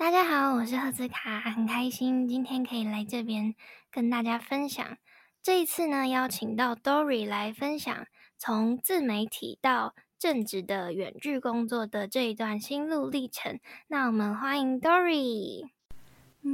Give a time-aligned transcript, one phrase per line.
[0.00, 3.54] 大家好，我是赫兹卡，很开心今天可以来这边
[3.90, 4.96] 跟大家分享。
[5.42, 8.06] 这一次呢，邀请到 Dory 来分享
[8.38, 13.60] 从自媒体到正职的远距工作的这一段心路历程。
[13.88, 15.68] 那我们欢迎 Dory。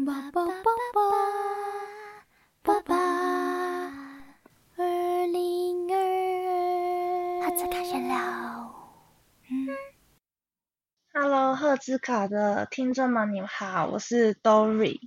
[0.04, 0.52] 爸爸爸
[2.64, 2.96] 爸爸爸，
[4.76, 8.18] 二零二二，赫兹卡闲聊。
[9.48, 9.68] 嗯。
[11.18, 15.00] Hello，赫兹卡的听众们，你们好，我是 Dory。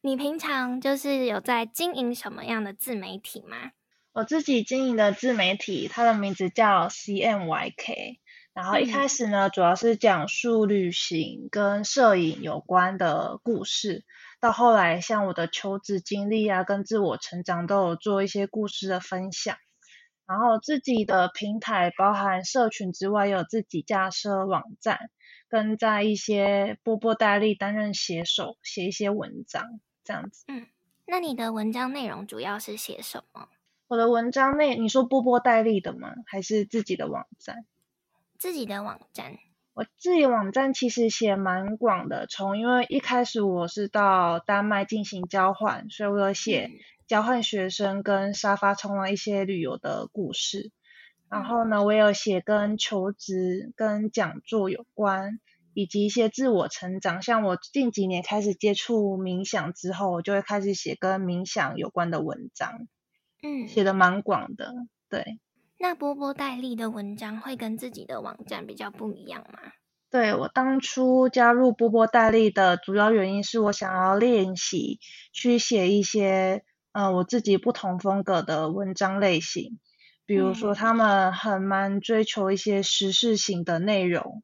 [0.00, 3.72] 你平常就是有在经营什么样的自媒体吗？
[4.14, 8.16] 我自己经营的自媒体，它的名字叫 CMYK。
[8.54, 14.06] 然后一开始呢，主要是讲述旅行跟摄影有关的故事。
[14.40, 19.58] 到后来，像我的求职经历啊，跟自我成长，都有做一些故事的分享。
[20.24, 25.10] 然后自己的平台包含社群之外，有自己架设网站。
[25.52, 30.46] 跟在一些波波代理担任写手，写一些文章这样子。
[30.48, 30.66] 嗯，
[31.04, 33.50] 那你的文章内容主要是写什么？
[33.86, 36.14] 我的文章内，你说波波代理的吗？
[36.24, 37.66] 还是自己的网站？
[38.38, 39.36] 自己的网站。
[39.74, 46.70] 我自己网站其实写蛮广的，从因为一开始我是到丹麦进行交换，所以我有写
[47.06, 50.70] 交换学生跟沙发冲浪一些旅游的故事。
[51.32, 55.40] 然后呢，我有写跟求职、跟讲座有关，
[55.72, 57.22] 以及一些自我成长。
[57.22, 62.86] 像我近几年开始接触冥想之后，我就会开始写跟冥想有关的文章。
[63.42, 64.74] 嗯，写的蛮广的。
[65.08, 65.38] 对。
[65.78, 69.58] 那波波戴利的文章会跟自己的网站比较不一样吗？
[70.10, 75.00] 对我当初加入波波戴利的主要原因是我想要练习
[75.32, 79.78] 去写一些，嗯，我自己不同风格的文章类型。
[80.32, 84.42] 比如说，他们很蛮追求一些时事型的内容，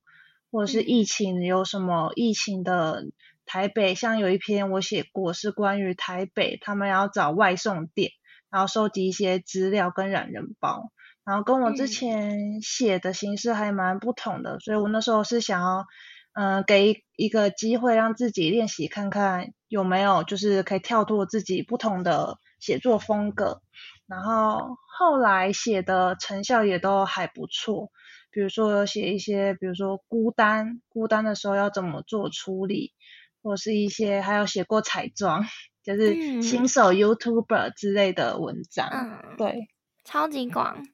[0.51, 3.07] 或者是疫情有什么疫情的
[3.47, 8.11] 台北，像有一篇我写过是关于台北，他们要找外送店，
[8.51, 10.93] 然后收集一些资料跟懒人包，
[11.25, 15.87] 然后跟我之前写的形式还蛮不同的，所以我那时候是想要，
[16.35, 23.63] 嗯，给一个机会让自己练习看看有没有就是可以跳脱自己不同的写作风格。
[24.09, 27.93] 然后后来写的成效也都还不错，
[28.31, 32.95] 比如说有写一些，比如说孤单，孤单的时候要怎么做处理，
[33.43, 35.45] 或是一些还有写过彩妆，
[35.83, 39.69] 就是新手 YouTuber 之类的文章，嗯，对，
[40.05, 40.87] 超级广，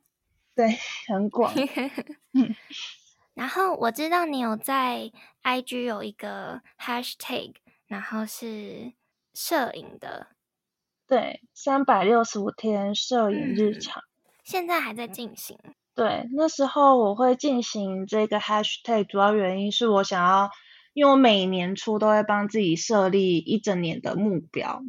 [0.56, 0.76] 对，
[1.06, 1.54] 很广。
[2.34, 2.52] 嗯，
[3.34, 5.12] 然后我知道你有在
[5.44, 7.54] IG 有一个 Hashtag，
[7.86, 8.92] 然后是
[9.32, 10.33] 摄影的。
[11.14, 14.02] 对，三百六十五天摄影日常，
[14.42, 15.56] 现在还在进行。
[15.94, 20.50] 对，那时候我会进行这个 hashtag，主要原因是我想要，
[20.92, 24.82] 因为我每年初都会帮自己设立一整年的目标，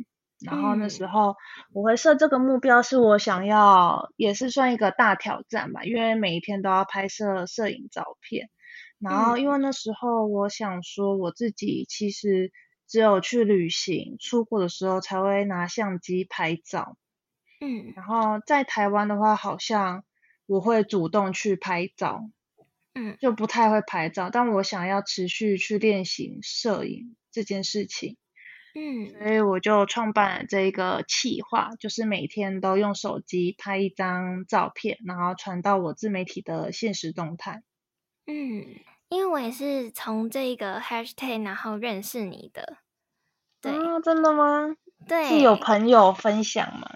[0.44, 1.36] 然后那时候
[1.72, 8.50] 我会设这个目标，是我想要，也是算一个大挑战吧，因为每一天都要拍摄摄影照片，
[8.98, 12.52] 然后因为那时候我想说，我自己其实。
[12.88, 16.98] 只有去旅行、出国的时候才会拿相机拍照。
[17.62, 20.04] 嗯，然后在台湾的话，好像
[20.46, 22.30] 我会主动去拍照。
[22.98, 28.16] 嗯，就不太会拍照，但我想要持续去练习摄影这件事情。
[28.74, 37.64] 嗯，所以我就创办了这个企划，就是每天都用手机拍一张照片，然后传到我自媒体的现实动态。
[38.28, 38.66] 嗯。
[39.16, 42.80] 因为我也是从这个 hashtag 然后认识你的，
[43.62, 43.72] 对，
[44.04, 44.76] 真的吗？
[45.08, 46.92] 对，是有朋友分享吗？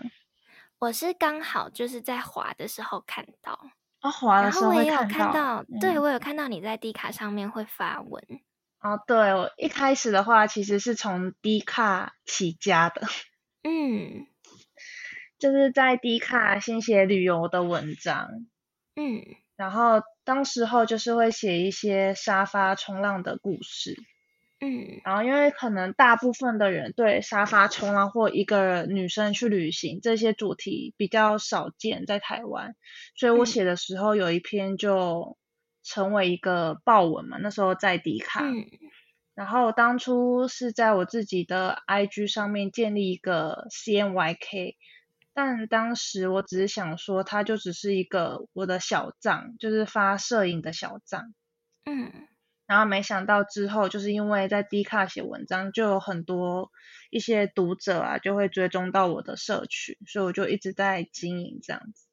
[0.79, 3.71] 我是刚好就是在滑的时候看到，
[4.01, 8.21] 啊，滑的时候我有看到，对我有看到你在 D 卡上面会发文。
[8.81, 13.01] 哦，对，我一开始的话其实是从 D 卡起家的，
[13.63, 14.27] 嗯，
[15.37, 18.45] 就是在 D 卡先写旅游的文章，
[18.97, 19.23] 嗯，
[19.59, 20.01] 然后。
[20.25, 23.97] 当时候就是会写一些沙发冲浪的故事，
[24.59, 32.75] 嗯，然后因为可能大部分的人对沙发冲浪或一个女生去旅行这些主题比较少见在台湾，
[33.15, 35.35] 所以我写的时候有一篇就
[35.81, 38.43] 成为一个爆文嘛，那时候在迪卡，
[39.33, 44.75] 然后当初是在我自己的 IG 上面建立一个 CMYK。
[45.41, 51.33] 但当时我只是想说，它就只是一个我的小账，就是发摄影的小账。
[51.85, 52.27] 嗯，
[52.65, 56.71] 然后没想到之后，就是因为在 D 卡写文章，就有很多
[57.09, 62.05] 一些读者啊，就会追踪到我的社群，所以我就一直在经营这样子。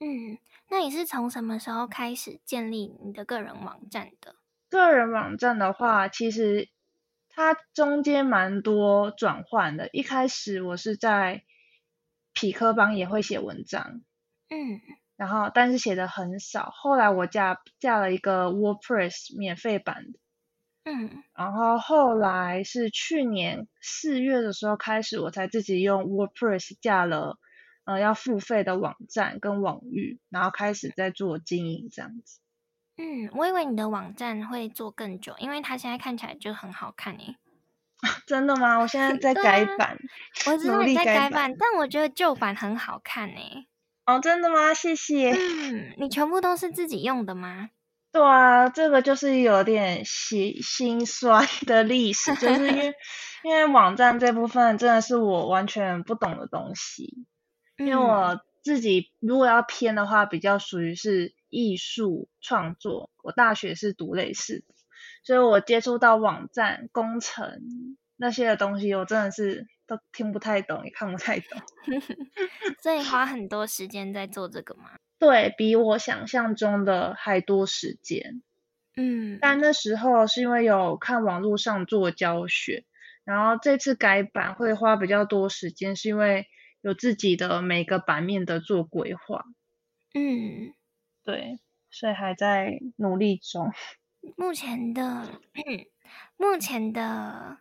[0.00, 0.36] 嗯，
[0.68, 4.34] 那你是从什么时候开始建立你的个人网站的？
[4.68, 6.70] 个人网站的话，其实
[7.28, 9.88] 它中间蛮多转换的。
[9.92, 11.44] 一开始我是在
[12.34, 14.02] 匹克邦也会写文章，
[14.50, 14.80] 嗯
[15.16, 16.70] 然后但是写的很少。
[16.74, 20.18] 后来我加加了一个 WordPress 免费版的，
[20.84, 27.38] 嗯然后后来是去年四月的时候开始，我才自己用 WordPress 架了
[27.84, 32.40] 呃要付费的网站跟网域，然后开始在做经营这样子。
[32.96, 37.36] 嗯，我以为你的网站会做更久，因为它现在看起来就很好看诶。
[38.26, 38.78] 真的吗？
[38.78, 39.98] 我现在在改版。
[40.46, 43.66] 我知道你在改版，但我觉得旧版很好看诶。
[44.06, 44.74] 哦，真的吗？
[44.74, 45.30] 谢谢。
[45.32, 47.70] 嗯，你全部都是自己用的吗？
[48.12, 52.94] 对啊，这个就是有点心心酸的历史，就是因为
[53.42, 57.26] 因为网站这部分真的是我完全不懂的东西，
[57.76, 64.73] 因为嗯我自己如果要偏的话，比较属于是艺术创作，我大学是读类似的，
[65.24, 67.60] 所以我接触到网站工程
[68.16, 71.60] 那些的东西，我真的是都听不太懂，也看不太懂。
[72.80, 74.90] 所以花很多时间在做这个吗？
[75.18, 78.42] 对比我想象中的还多时间。
[78.96, 82.84] 嗯但那时候是因为有看网络上做教学，
[83.24, 86.46] 然后这次改版会花比较多时间，是因为
[86.80, 89.44] 有自己的每个版面的做规划，
[90.14, 90.74] 嗯，
[91.24, 91.58] 对，
[91.90, 93.72] 所以还在努力中。
[94.36, 95.40] 目前的
[96.36, 97.58] 目前的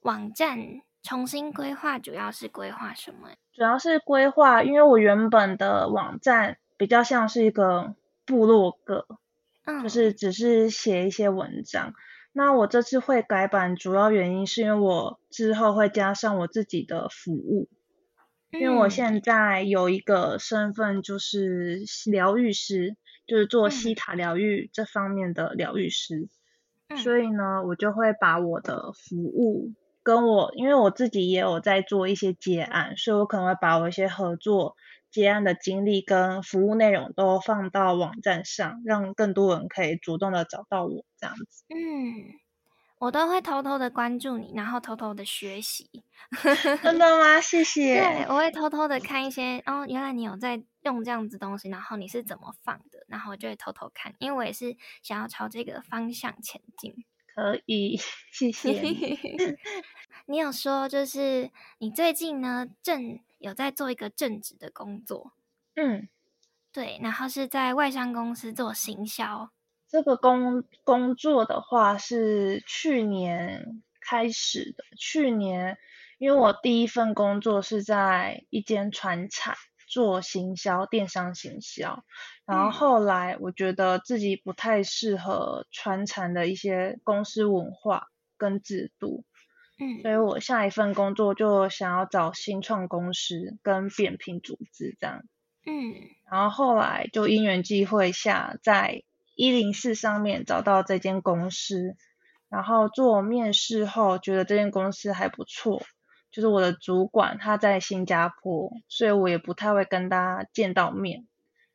[0.00, 3.30] 网站重新规划，主要是规划什么？
[3.52, 7.94] 主要是规划，因为我原本的网站比较像是一个
[8.24, 9.06] 部落格，
[9.64, 11.94] 嗯，就是只是写一些文章。
[12.32, 17.68] 那我这次会改版，主要原因是因为我之后会加上我自己的服务，
[18.50, 22.96] 因为我嗯现在有一个身份就是疗愈师，
[23.26, 26.28] 就是做西嗯塔疗愈这方面的疗愈师，
[26.88, 26.96] 嗯。
[26.98, 29.72] 所以呢，我就会把我的服务
[30.02, 34.76] 跟我，因为我自己也有在做一些接案，所以我可能会把我一些合作
[35.10, 41.64] 接案的经历跟服务内容都放到网站上，让更多人可以主动的找到我这样子。
[41.68, 41.76] 嗯，
[43.02, 46.04] 我都会偷偷的关注你，然后偷偷的学习。
[46.84, 47.40] 真的吗？
[47.40, 56.94] 谢谢对，我会偷偷的看一些哦，原来你有在用这样子东西，然后你是怎么放的，然后我就会偷偷看，因为我也是想要朝这个方向前进。
[57.34, 57.98] 可以，
[58.30, 59.18] 谢谢你。
[60.26, 65.32] 你有说就是你最近呢正有在做一个正职的工作，
[65.74, 66.08] 嗯。
[66.70, 69.50] 对，然后是在外商公司做行销。
[69.92, 74.84] 这个工工作的话是去年开始的。
[74.96, 75.76] 去年，
[76.16, 79.54] 因为我第一份工作是在一间船厂
[79.86, 82.04] 做行销，电商行销。
[82.46, 88.08] 然后嗯后来我觉得自己不太适合船厂的一些公司文化
[88.38, 89.26] 跟制度，
[89.78, 95.22] 嗯所嗯以我下一份工作就想要找新创公司跟扁平组织这样。
[95.66, 95.94] 嗯
[96.30, 99.02] 然后后来就因缘际会下，在
[99.34, 101.96] 一零四上面找到这间公司，
[102.48, 105.82] 然后做面试后，觉得这间公司还不错。
[106.30, 111.26] 就是我的主管他在新加坡，所以我也不太会跟他见到面。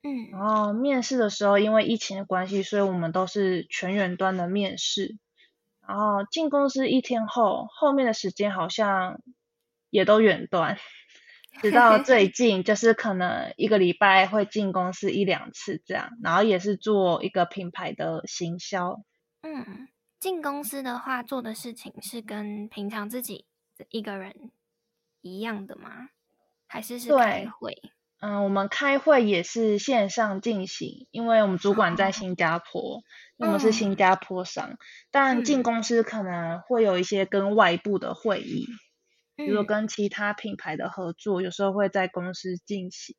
[0.04, 5.18] 嗯然后面试的时候，因为疫情的关系，所以我们都是全远端的面试。
[5.88, 9.21] 然后进公司一天后，后面的时间好像
[9.89, 10.77] 也都远端。
[11.61, 19.01] 直到最近，就是可能一个礼拜会进公司一两次这样，然后也是做一个品牌的行销。
[19.41, 19.87] 嗯，
[20.19, 23.45] 进公司的话做的事情是跟平常自己
[23.89, 24.51] 一个人
[25.21, 26.09] 一样的吗？
[26.67, 27.81] 还是是开对会？
[28.19, 33.03] 嗯，我们开会也是线上进行，因为我们主管在新加坡，
[33.37, 34.77] 我们是新加坡商，
[35.11, 38.65] 但进嗯公司可能会有一些跟外部的会议，
[39.38, 43.15] 比如说嗯跟其他品牌的合作，有时候会在公司进行，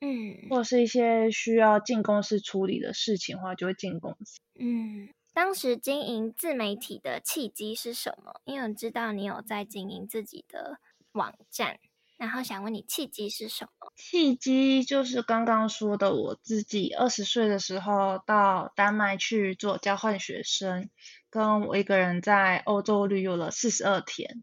[0.00, 4.40] 嗯或者是一些需要进公司处理的事情的话，就会进公司。
[4.58, 8.40] 嗯，当时经营自媒体的契机是什么？
[8.44, 10.78] 因为我知道你有在经营自己的
[11.12, 11.78] 网站，
[12.16, 13.92] 然后想问你契机是什么？
[13.94, 20.90] 契机就是刚刚说的，我自己二十岁的时候到丹麦去做交换学生，
[21.30, 24.42] 跟我一个人在欧洲旅游了四十二天。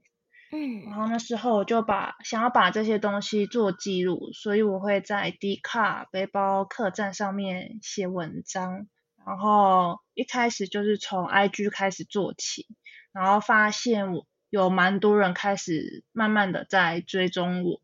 [0.54, 8.86] 然嗯后那时候我就把想要把这些东西做记录，所以我会在 d 卡背包客栈上面写文章。
[9.26, 12.68] 然后一开始就是从 IG 开始做起，
[13.14, 17.82] 然后发现我有蛮多人开始慢慢的在追踪我，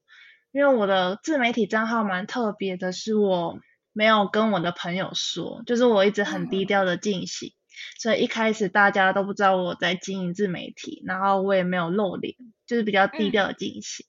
[0.51, 3.57] 因为我的自媒体账号蛮特别的，是我
[3.93, 7.53] 没有跟我的朋友说，就是我一直很低调的进行。
[7.99, 14.05] 所以一开始大家都不知道我在经营自媒体，然后我也没有露脸，就是比较低调的进行。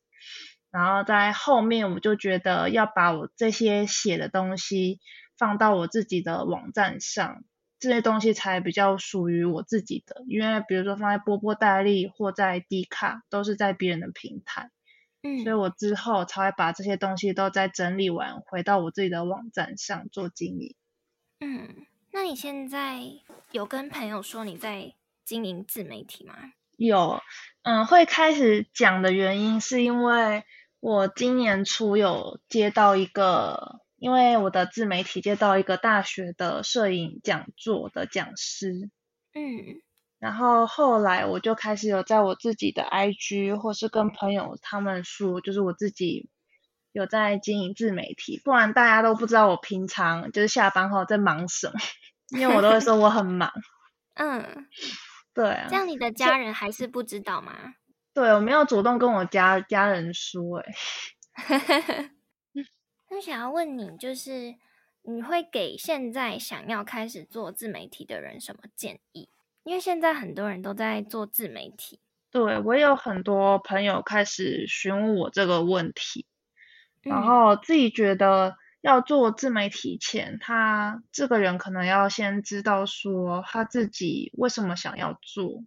[0.71, 5.01] 然后在后面，我就觉得要把我这些写的东西
[5.37, 7.43] 放到我自己的网站上，
[7.81, 10.23] 这些东西才比较属于我自己的。
[10.29, 14.71] 因为比如说放在波波代理或在 D 卡，都是在别人的平台，
[15.23, 20.77] 嗯，所以我之后才会把这些东西都再整理完，回到我自己的网站上做经营。
[21.41, 23.01] 嗯，那你现在
[23.53, 26.35] 有跟朋友说你在经营自媒体吗？
[26.77, 27.21] 有，
[27.63, 30.45] 嗯，会开始讲的原因是因为。
[30.83, 38.91] 我今年初有接到一个，因为我的自媒体接到一个大学的摄影讲座的讲师，
[39.35, 39.83] 嗯，
[40.19, 46.31] 然后后来我就开始有在我自己的 IG 或是跟朋友他们说，就是我自己
[46.93, 51.75] 有在经营自媒体，不然大家都不知道我平常就是下班后在忙什么，
[52.33, 53.51] 因为我都会说我很忙，
[54.15, 54.67] 嗯，
[55.35, 57.75] 对啊，这样你的家人还是不知道吗？
[58.13, 62.11] 对，我没有主动跟我家家人说，哎，
[63.11, 64.55] 那想要问你，就是
[65.03, 69.29] 你会给现在想要开始做自媒体的人什么建议？
[69.63, 76.27] 因为现在很多人都在做自媒体，对我有很多朋友开始询问我这个问题，
[77.03, 85.65] 然后自己觉得要做自媒体前，他这个人可能要先知道说他自己为什么想要做。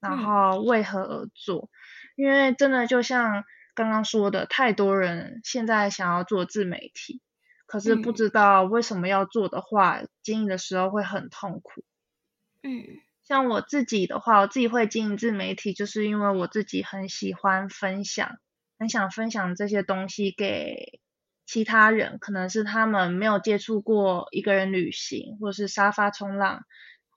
[0.00, 1.70] 然后为何而做？
[2.14, 3.42] 因为真的就像
[3.74, 7.20] 刚刚说的，太多人现在想要做自媒体，
[7.66, 11.82] 可是不知道为什么要做的话，经营的时候会很痛苦。
[12.62, 12.84] 嗯，
[13.24, 18.38] 像我自己的话，我自己会经营自媒体，就是因为我自己很喜欢分享，
[18.78, 20.97] 很想分享这些东西给
[21.48, 26.62] 其他人，可能是他们没有接触过一个人旅行，或是沙发冲浪。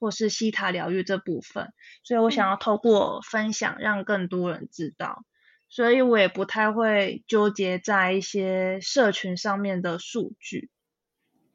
[0.04, 1.74] 或是西塔疗愈这部分，
[2.04, 5.24] 所以我想要透过分享让更多人知道，
[5.70, 10.72] 所以我也不太会纠结在一些社群上面的数据。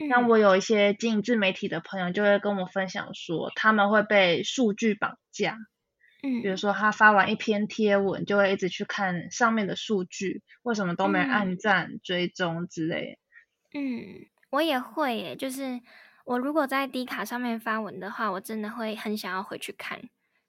[0.09, 5.59] 像我有一些经营自媒体的朋友就会跟我分享说，他们会被数据绑架。
[6.23, 13.19] 嗯，比如说他发完一篇贴文，就会一直去看上面的数据，为什么都没按赞、追踪之类。
[13.75, 15.81] 嗯，我也会耶，就是。
[16.27, 20.01] 我如果在 D 卡上面发文的话，我真的会很想要回去看，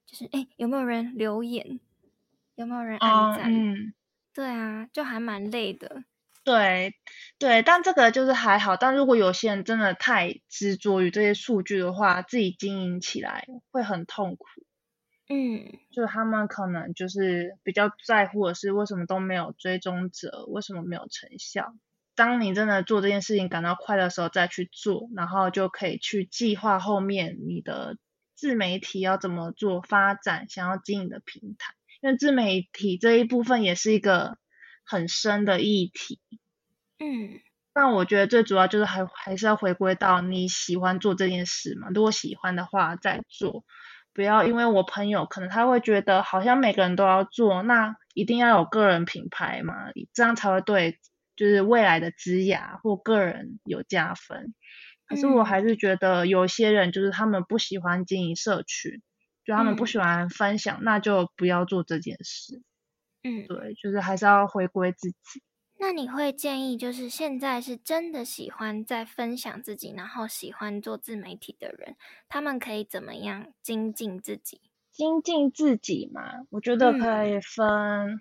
[0.07, 1.79] 就是哎，有没有人留言，
[2.55, 3.53] 有没有人按赞？
[3.53, 3.93] 嗯，
[4.33, 6.03] 对啊，就还蛮累的。
[6.43, 6.95] 对
[7.37, 8.75] 对，但这个就是还好。
[8.75, 14.47] 但如果有些人真的太执着于这些数据的话，自己经营起来会很痛苦。
[15.29, 21.75] 嗯，就他们可能就是比较在乎的是为什么都没有追踪者，为什么没有成效。
[22.15, 27.97] 当你真的做这件事情感到快乐的时候，再去做，然后就可以去计划后面你的
[28.35, 31.73] 自媒体要怎么做发展，想要经营的平台。
[32.01, 34.37] 因为自媒体这一部分也是一个
[34.85, 36.19] 很深的议题。
[36.99, 37.41] 嗯，
[37.73, 41.89] 但我觉得最主要就是还还是要回归到你喜欢做这件事嘛。
[41.93, 43.65] 如果喜欢的话再做，
[44.17, 49.73] 不要因为我朋友可能他会觉得好像每个人都要做，那一定要有个人品牌嘛，
[50.13, 50.99] 这样才会对。
[51.35, 54.55] 就是未来的职涯或个人有加分，
[55.05, 59.03] 可是我还是觉得有些人就是他们不喜欢经营社群，
[59.45, 62.63] 就他们不喜欢分享，那就不要做这件事。
[63.21, 65.43] 嗯，对，就是还是要回归自己。
[65.79, 71.95] 那你会建议，就是现在是真的喜欢在分享自己，然后喜欢做自媒体的人，
[72.27, 74.61] 他们可以怎么样精进自己？
[74.91, 78.19] 精进自己嘛，我觉得可以分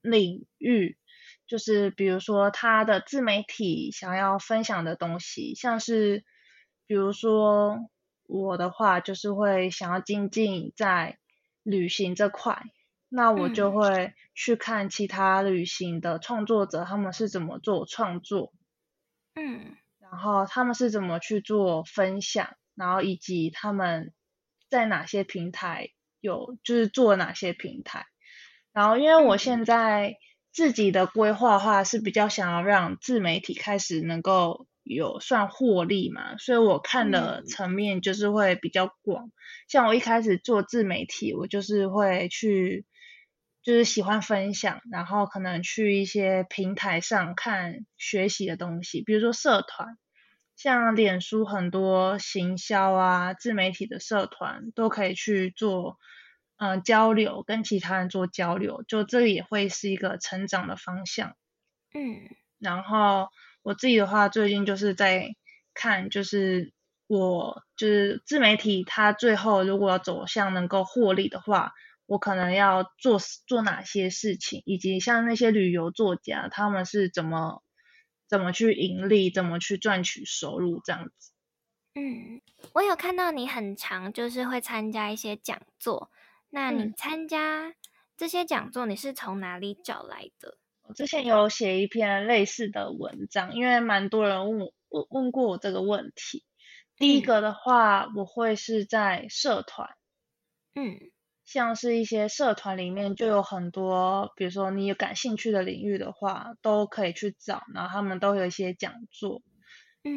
[0.00, 0.96] 领域。
[1.46, 6.24] 就是比如说他的自媒体想要分享的东西，像是
[6.86, 7.90] 比如说
[8.26, 11.18] 我的话，就是会想要精进在
[11.62, 12.62] 旅行这块，
[13.10, 18.54] 那我就会去看其他旅行的创作者，他们是怎么做创作，
[19.34, 24.14] 嗯，然后他们是怎么去做分享，然后以及他们
[24.70, 25.90] 在哪些平台
[26.20, 28.06] 有就是做哪些平台，
[28.72, 30.14] 然后因为我现在。
[30.52, 39.30] 自己的规划话是比较想要让自媒体开始能够有算获利嘛，所以我看的层面就是会比较广。
[39.68, 42.84] 像我一开始做自媒体，我就是会去，
[43.62, 49.96] 就是喜欢分享，然后可能去一些平台上看学习的东西，比如说社团，
[50.56, 55.98] 像脸书很多行销啊，自媒体的社团都可以去做。
[56.62, 61.34] 嗯，交流跟其他人做交流，就这个也会是一个成长的方向。
[61.94, 62.20] 嗯，
[62.58, 63.28] 然后
[63.62, 65.30] 我自己的话，最近就是在
[65.72, 66.74] 看，就是
[67.06, 71.72] 我就是自媒体，它最后如果走向能够获利的话，
[72.10, 77.62] 我可能要做做哪些事情，以及像那些旅游作家，他们是怎么
[78.28, 81.30] 怎么去盈利，怎么去赚取收入这样子。
[81.94, 86.10] 嗯，我有看到你很常就是会参加一些讲座，
[86.48, 87.76] 那你参加
[88.16, 90.58] 这些讲座，你是从哪里找来的？
[90.82, 96.44] 我之前有写一篇类似的文章，因为蛮多人问问问过我这个问题。
[96.96, 99.96] 第一个的话，我会是在社团，
[100.74, 100.98] 嗯，
[101.52, 109.42] 像是一些社团里面就有很多，比如说你有感兴趣的领域的话，都可以去找，然后他们都有一些讲座。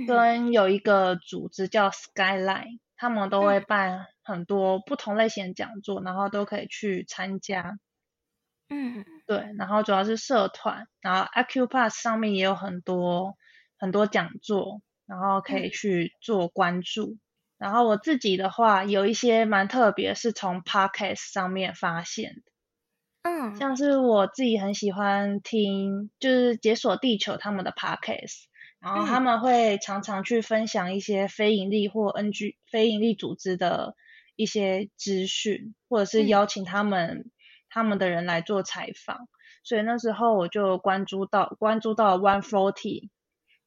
[0.07, 7.79] 跟有一个组织叫 Skyline，他们都会办很多不同类型的讲座，然后都可以去参加。
[8.69, 13.35] 嗯，对，然后主要是社团，然后 Acupass 上面也有很多
[13.79, 17.17] 很多讲座，然后可以去做关注。
[17.63, 22.41] 然后我自己的话，有一些蛮特别，是从 Podcast 上面发现的。
[23.21, 28.47] 嗯，像是我自己很喜欢听，就是解锁地球他们的 Podcast。
[28.81, 33.95] 然后他们会常常去分享一些非盈利或 NG 非盈利组织的
[34.35, 37.31] 一些资讯，或者是邀请他们
[37.69, 39.29] 他们的人来做采访。
[39.63, 43.07] 所以那时候我就关注到关注到 One Forty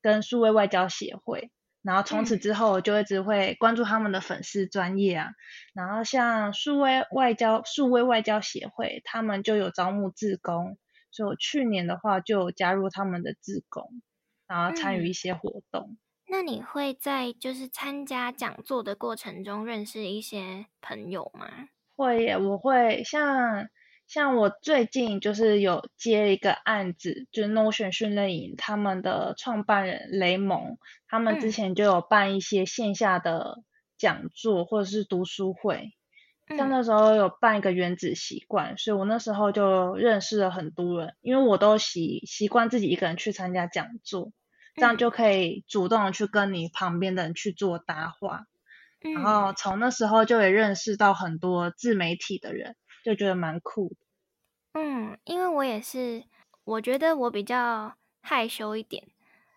[0.03, 1.51] 跟数位外交协会，
[1.87, 5.31] 然后从此之后我就一直会关注他们的粉丝专业啊。
[5.73, 10.77] 然后像数位外交数位外交协会，他们就有招募志工，
[11.13, 14.03] 所以我去年的话就加入他们的志工。
[14.49, 15.99] 然后参与一些活动。
[16.29, 21.49] 那你会在就是参加讲座的过程中认识一些朋友吗？
[21.97, 23.67] 会耶，我会像
[24.07, 33.63] 像我最近就是有接一个案子，就是 Notion 训练营他们的创办人雷蒙，他们之前就有办一些线下的
[33.99, 35.93] 讲座或者是读书会，
[36.57, 44.33] 像那时候有办一个原子习惯，所以我那时候就认识了很多人，因为我都习习惯自己一个人去参加讲座。
[44.79, 48.45] 这样就可以主动的去跟你旁边的人去做搭话，
[49.01, 52.77] 然后从那时候就也认识到很多自媒体的人，
[53.07, 53.97] 就觉得蛮酷的。
[54.73, 56.25] 嗯，因为我也是，
[56.65, 59.07] 我觉得我比较害羞一点，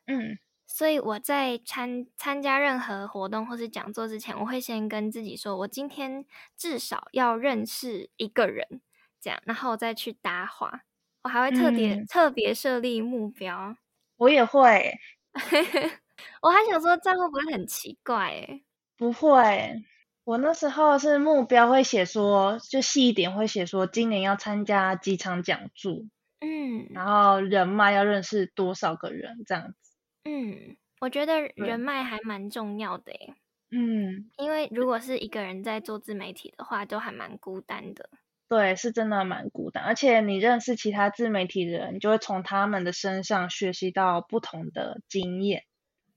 [0.06, 6.24] 嗯，所以我在参参加任何活动或是讲座之前，我会先跟自己说，我今天
[6.56, 8.82] 至少要认识一个人，
[9.20, 10.84] 这样，然后再去搭话。
[11.24, 13.76] 我还会特别特别设立目标。
[14.18, 14.94] 我也会，
[16.42, 18.30] 我还想说这样会不会很奇怪？
[18.30, 18.62] 哎，
[18.96, 19.84] 不会，
[20.30, 26.04] 我那时候是目标会写说，就细一点会写说，今年要参加几场讲座，
[26.40, 29.96] 嗯，然后人脉要认识多少个人这样子。
[30.26, 33.34] 嗯，我觉得人脉还蛮重要的，哎，
[33.72, 38.12] 嗯，因为如果是一个人在做自媒体的话，就还蛮孤单的。
[38.48, 45.64] 对，是真的蛮孤单，而且你认识其他自媒体的人，你就会从他们的身上学习到不同的经验。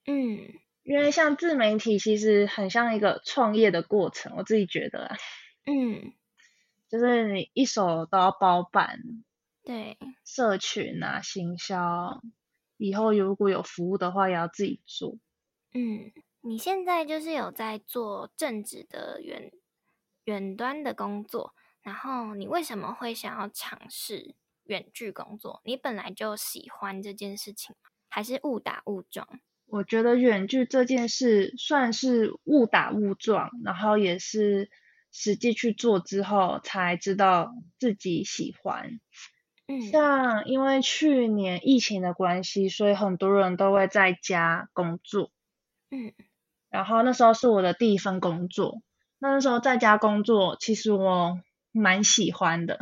[0.04, 5.16] 嗯，因为像自媒体其实很像一个创业的过程，我自己觉得。
[5.64, 6.12] 嗯，
[6.88, 8.98] 就是你一手都要包办。
[9.64, 9.96] 对。
[10.24, 12.20] 社群啊，行销，
[12.76, 15.18] 以后如果有服务的话，也要自己做。
[15.72, 19.52] 嗯，你现在就是有在做正职的远
[20.24, 21.54] 远端的工作。
[21.80, 25.60] 然后你为什么会想要尝试远距工作？
[25.64, 27.90] 你本来就喜欢这件事情吗？
[28.08, 29.28] 还是误打误撞？
[29.72, 34.68] 我觉得远距这件事算是误打误撞，然后也是
[35.10, 39.00] 实际去做之后才知道自己喜欢。
[39.66, 45.30] 嗯，像因为去年疫情的关系，所以很多人都会在家工作。
[45.90, 46.12] 嗯，
[46.68, 48.82] 然后那时候是我的第一份工作。
[49.18, 51.40] 那时候在家工作，其实我。
[51.72, 52.78] 蛮喜欢的，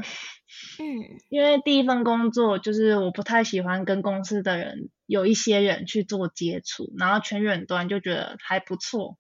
[0.79, 9.16] 嗯，因为第一份工作就是我不太喜欢跟公司的人有一些人去做接触，然后全远端就觉得还不错，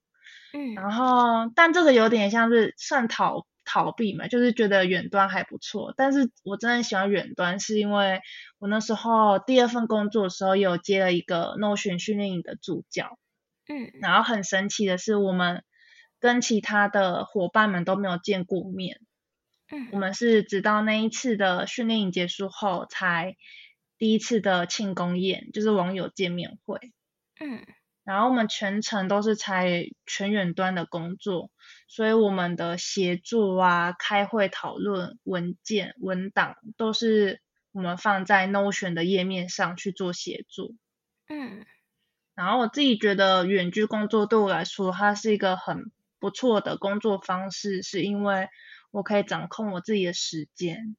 [0.52, 0.90] 嗯，然。
[0.90, 8.20] 后但这个有点像是算逃逃避嘛，就是觉得远端还不错，但是我真的喜欢远端，是因为
[8.58, 13.18] 我那时候第二份工作的时候有接了一个 Notion 训练营的助教，
[13.68, 15.62] 嗯，然后很神奇的是我们
[16.18, 19.00] 跟其他的伙伴们都没有见过面。
[19.92, 23.36] 我们是直到那一次的训练营结束后，才
[23.98, 26.78] 第一次的庆功宴，就是网友见面会。
[27.38, 27.64] 嗯，
[28.04, 31.50] 然后我们全程都是采全远端的工作，
[31.88, 37.40] 所以我们的协助啊、开会讨论、文件、文档都是
[37.72, 40.76] 我们放在 Notion 的页面上去做协助。
[41.28, 41.64] 嗯。
[42.34, 48.48] 然后我自己觉得远距工作对我来说，它是一个很不错的工作方式，是因为
[48.90, 50.96] 我可以掌控我自己的时间。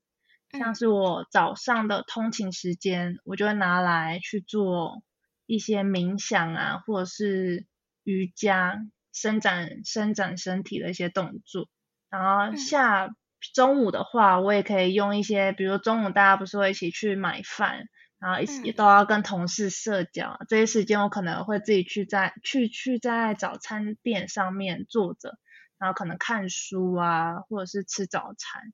[0.51, 5.01] 像是我早上的通勤时间，我就会拿来去做
[5.45, 7.65] 一些冥想啊，或者是
[8.03, 8.79] 瑜伽，
[9.13, 11.69] 伸展伸展身体的一些动作。
[12.09, 13.09] 然后下
[13.53, 17.85] 中午的话，我也可以用一些，比如中午大家不是会一起去买饭，
[18.19, 25.37] 然后一起都要跟同事社交，这些时间我可能会自己去在去去在早餐店上面坐着，
[25.81, 28.71] 然后可能看书啊，或者是吃早餐。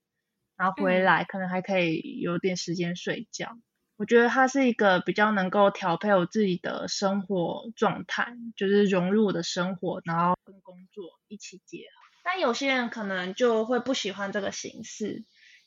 [0.58, 3.60] 然后回来可能还可以有点时间睡觉，
[3.96, 11.84] 我觉得它是一个比较能够调配我自己的生活状态，就是融入我的生活，然后跟工作一起结合。
[12.24, 15.24] 但有些人可能就会不喜欢这个形式，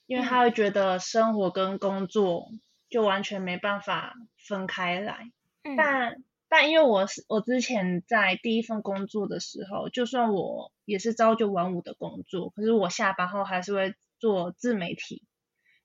[0.06, 2.50] 因为他会觉得生活跟工作
[2.88, 4.14] 就完全没办法
[4.48, 5.30] 分开来。
[5.76, 6.16] 但
[6.50, 13.94] 但因为我是我之前在第一份工作的时候，就算我也是朝九晚五的工作，可是我下班后还是会。
[14.20, 15.24] 做自媒体，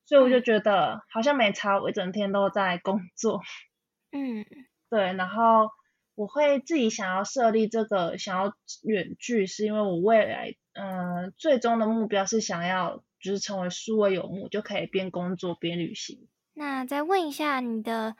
[0.06, 3.39] 所以我就觉得好像没差，我一整天都在工作。
[4.12, 4.45] 嗯，
[4.89, 5.13] 对。
[5.13, 5.69] 然后
[6.15, 16.28] 我会自己想要设立这个想要远距，是因为我未来嗯最终的目标是想要就是成为数位游牧，就可以边工作边旅行。
[16.56, 18.17] 那再问一下你的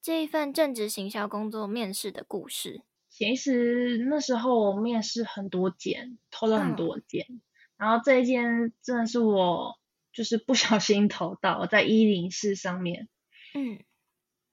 [0.00, 2.82] 这一份正职行销工作面试的故事。
[3.08, 7.40] 其实那时候我面试很多间，投了很多间。
[7.76, 9.78] 然后这一间真的是我
[10.12, 13.08] 就是不小心投到，我在一零四上面，
[13.54, 13.78] 嗯，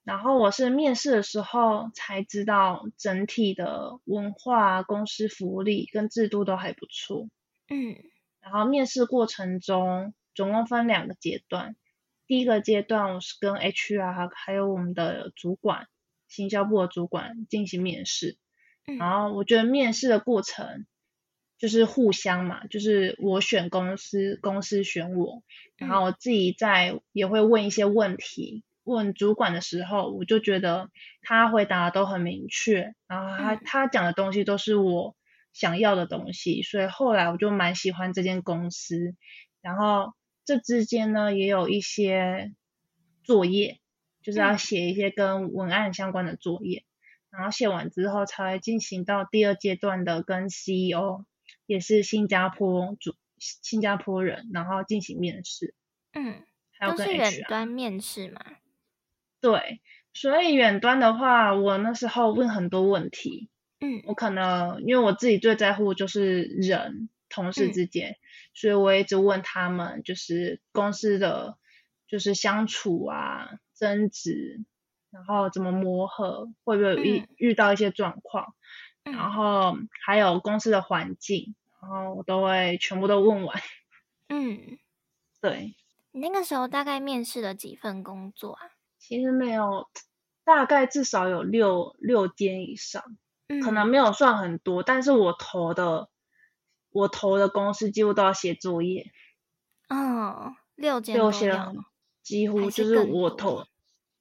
[0.04, 7.28] 然后我是面试的时候才知道整体的文化、公司福利跟制度都还不错，
[7.68, 7.98] 嗯，
[8.42, 11.76] 然后面试过程中总共分两个阶段，
[12.28, 15.88] 第一个阶段我是跟 HR 还有我们的主管，
[16.28, 18.38] 行销部的主管进行面试，
[19.00, 20.86] 然后我觉得面试的过程。
[21.58, 25.42] 就是互相嘛，就是我选公司，公司选我，
[25.78, 30.90] 然后我自己在也会问一些问题，问主管的时候，我就觉得
[31.22, 35.16] 他回答都很明确，然后他他讲的东西都是我
[35.54, 39.16] 想要的东西，所以后来我就蛮喜欢这间公司，
[39.62, 40.14] 然后
[40.46, 42.54] 这之间呢也有一些
[43.24, 43.80] 作业，
[44.22, 46.86] 就是要写一些跟文案相关的作业，
[47.30, 51.26] 然后写完之后才会进行到第二阶段的跟 CEO。
[51.68, 55.74] 也是新加坡主新加坡人，然后进行面试，
[56.14, 56.44] 嗯，
[56.78, 58.40] 还有跟远端面试嘛？
[59.42, 59.82] 对，
[60.14, 68.18] 所以远端的话，我那时候问很多问题，嗯，我可能因为我自己最在乎就是人同事之间，
[68.56, 71.60] 所以我一直问他们，就是公司的
[72.08, 74.66] 就是相处啊、争执，
[75.12, 78.56] 然后怎么磨合，会不会遇遇到一些状况。
[79.04, 83.62] 然后还有公司的环境，然后我都会全部都问完。
[84.30, 84.80] 嗯，
[85.40, 85.76] 对。
[86.12, 88.62] 你那个时候大概面试了几份工作啊？
[88.98, 89.88] 其实没有，
[90.44, 93.04] 大概至少有六六间以上，
[93.64, 96.10] 可能没有算很多，但是我投的
[96.96, 99.12] 我投的公司几乎都要写作业。
[99.90, 101.76] 哦，六间六间，
[102.24, 103.66] 几乎就是我投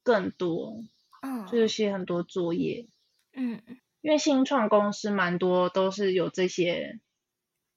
[0.03, 0.83] 更多，
[1.21, 2.87] 嗯，就是写很多作业。
[3.33, 3.61] 嗯。
[4.01, 6.99] 因为新创公司蛮多都是有这些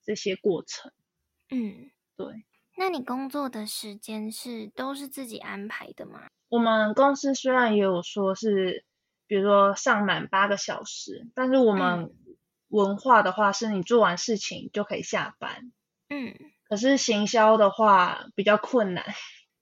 [0.04, 0.92] 这些过程，
[1.48, 2.44] 嗯，对。
[2.76, 6.26] 那你工作的时间是都是自己安排的吗？
[6.50, 8.84] 我们公司虽然也有说是，
[9.26, 12.14] 比如说上满八个小时，但是我们
[12.68, 15.72] 文化的话是你做完事情就可以下班，
[16.08, 16.34] 嗯。
[16.68, 19.04] 可是行销的话比较困难，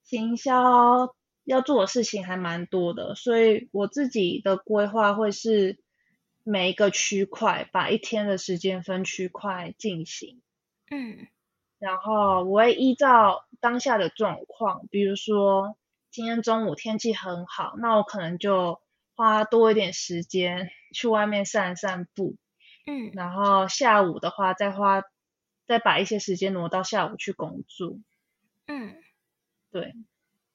[0.05, 1.15] 行销
[1.45, 5.79] 要做的事情还蛮多的，所以我自己的规划会是。
[6.49, 10.43] 每一个区块，把一天的时间分区块进行，
[10.93, 11.27] 嗯，
[11.81, 15.77] 然后我会依照当下的状况，比如说
[16.13, 18.81] 今天中午天气很好，那我可能就
[19.17, 22.37] 花多一点时间去外面散散步，
[22.87, 25.03] 嗯，然后下午的话再花，
[25.67, 27.99] 再把一些时间挪到下午去工作，
[28.67, 28.97] 嗯，
[29.71, 29.95] 对，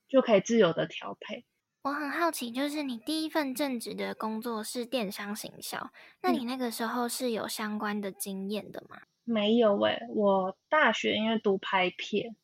[0.07, 1.45] 就可以自由的调配。
[1.83, 5.91] 我很好奇，就是你第一份正职的工作是电商行销，
[6.21, 9.01] 那你那个时候是有相关的经验的吗？
[9.23, 12.35] 没有诶，我大学因为读拍片，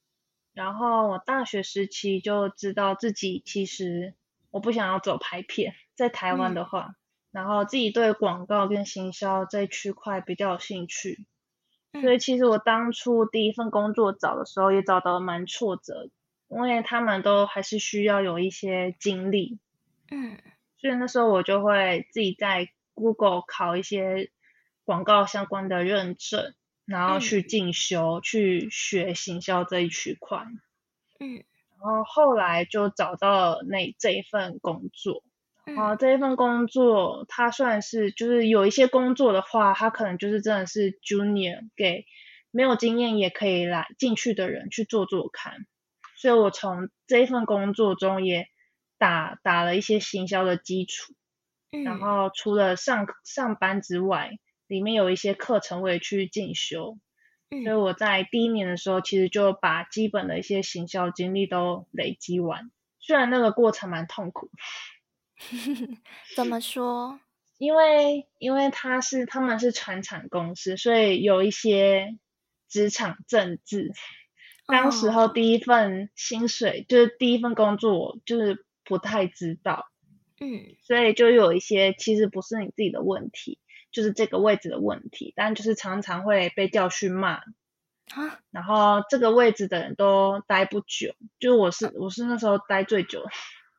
[0.54, 4.16] 然后我大学时期就知道自己其实
[4.50, 6.96] 我不想要走拍片，在台湾的话，
[7.38, 11.28] 然后自己对广告跟行销这一区块比较有兴趣，
[12.02, 16.10] 所以其实我当初第一份工作找的时候也找到蛮挫折。
[16.50, 19.60] 因为他们都还是需要有一些经历，
[20.10, 20.40] 嗯，
[20.78, 24.32] 所以那时候我就会自己在 Google 考一些
[24.86, 30.46] 广告相关的认证，然后去进修，去学行销这一区块。
[31.20, 35.24] 嗯，然后后来就找到了那这一份工作。
[35.76, 42.06] 然后这一份工作，它算是就是有一些工作的话，它可能就是真的是 Junior 给
[42.52, 45.68] 没有经验也可以来进去的人去做做看。
[46.16, 48.48] 所以我从这一份工作中也
[48.98, 51.14] 打打了一些行销的基础。
[51.84, 54.32] 然后除了上上班之外，
[54.68, 56.98] 里面有一些课程我也去进修。
[57.50, 62.72] 所以我在第一年的时候，其实就把基本的一些行销经历都累积完。
[63.00, 64.50] 虽然那个过程蛮痛苦。
[66.36, 67.20] 怎么说？
[67.58, 72.18] 因为因为他是他们是船产公司，所以有一些
[72.68, 73.92] 职场政治。
[74.68, 79.88] 当时候第一份薪水就是第一份工作，就是不太知道，
[80.42, 83.60] 嗯，所以就有一些其实不是你自己的问题，
[83.94, 87.36] 就是这个位置的问题，但就是常常会被教训骂
[88.12, 88.40] 啊。
[88.52, 93.24] 然后这个位置的人都待不久，就我是我是那时候待最久。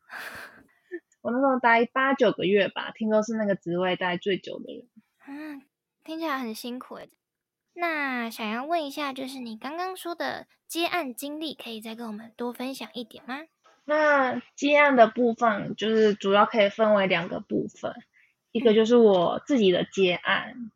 [1.20, 4.87] 我那时候待八九个月吧，听说是那个职位待最久的人。
[5.26, 5.62] 嗯，
[6.04, 7.11] 听起来很辛苦诶。
[7.74, 13.40] 那想要问一下，就是你刚刚说的接案经历，可以再跟我们多分享一点吗？
[13.85, 17.94] 那接案的部分，就是主要可以分为两个部分，
[18.52, 20.70] 一个就是我自己的接案，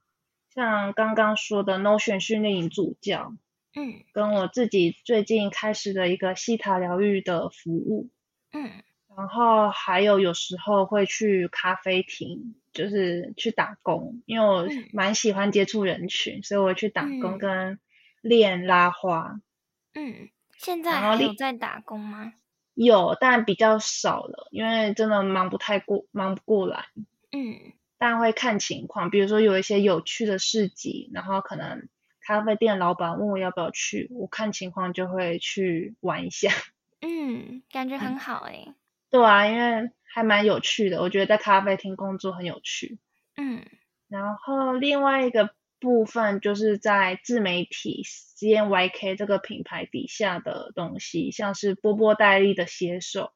[0.55, 3.35] 像刚刚说的 Notion 训练营助教，
[3.74, 8.11] 嗯，跟我自己最近开始的一个西塔疗愈的服务，
[8.52, 8.83] 嗯。
[9.16, 17.79] 然后还有有时候会去咖啡厅，就是去打工，因为我蛮喜欢接触人群，所以我去打工跟
[18.20, 19.40] 练拉花。
[19.94, 22.33] 嗯，现在还有在打工吗？
[22.75, 26.87] 有，但比较少了，因为真的忙不太过，忙不过来。
[27.31, 31.88] 嗯，但会看情况，比如说有一些有趣的市集，然后可能
[32.22, 36.51] 咖啡店老板问我要不要去，我看情况就会去玩一下。
[37.05, 38.75] 嗯，感觉很好诶。
[39.12, 42.98] 对啊，因为还蛮有趣的，我觉得在咖啡厅工作很有趣。
[43.37, 43.62] 嗯，
[44.09, 53.33] 然后另外一个部分就是在自媒体 C N Y K 这个品牌底下的东西，像是波波代理的写手，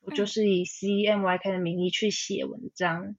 [0.00, 3.16] 我就是以 CMYK 的名义去写文章，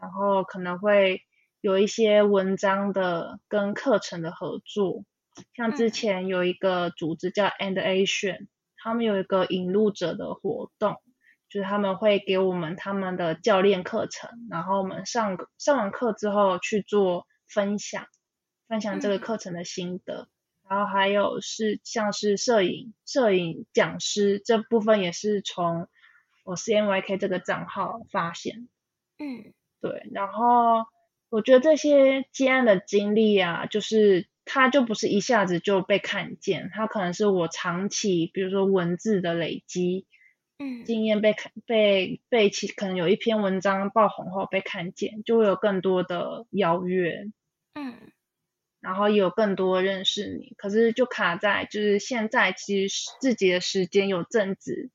[0.00, 1.22] 然后可能会
[1.60, 5.04] 有一些文章的跟课程的合作，
[5.56, 10.96] 像之前有一个组织叫 And Asian，他们有一个引路者的活动。
[11.48, 18.06] 就是他们会给我们他们的教练课程，然后我们上上完课之后去做分享，
[18.68, 20.28] 分享这个课程的心得。
[20.68, 25.86] 然后还有是像是摄影摄影讲师这部分也是从
[26.44, 28.68] 我 CMYK 这个账号发现。
[29.18, 30.08] 嗯，对。
[30.12, 30.84] 然后
[31.28, 40.06] 我觉得这些接案的经历啊，就是它就不是一下子就被看见，它可能是我长期比如说文字的累积。
[40.58, 47.26] 嗯，经验被看被被其可能有一篇文章爆红后被看见，就会有更多的邀约，
[47.74, 47.94] 嗯，
[48.80, 50.54] 然后也有更多认识你。
[50.56, 54.90] 可是就卡在就是现在其实自己的时间有正值，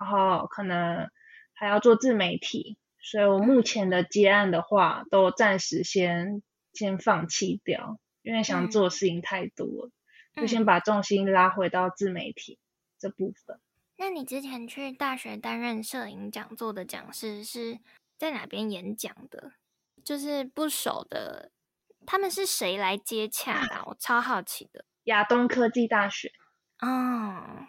[0.00, 1.08] 然后可能
[1.52, 9.90] 还要做自媒体，所以我目前的接案的话都暂时先先放弃掉，因为想做的事情太多了，
[10.34, 12.58] 就先把重心拉回到自媒体
[12.98, 13.60] 这部分。
[14.00, 17.80] 那你之前去大学担任摄影讲座的讲师是
[18.16, 19.52] 在哪边演讲的？
[20.04, 21.50] 就是不熟的，
[22.06, 23.82] 他们是谁来接洽的？
[23.86, 24.84] 我超好奇的。
[25.04, 26.30] 亚东科技大学。
[26.80, 27.66] 哦，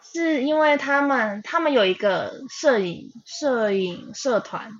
[0.00, 4.70] 是因为他们他们有一个摄影摄影社团，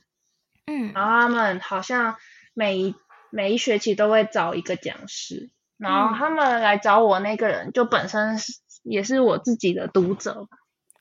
[0.67, 2.17] 嗯，然后他们好像
[2.55, 2.95] 每一
[3.31, 10.49] 每一学期都会找一个讲师，然后他们来找我那个人就本身是也是我自己的读者。